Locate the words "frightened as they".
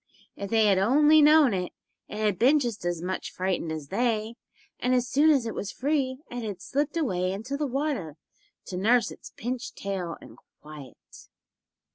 3.31-4.33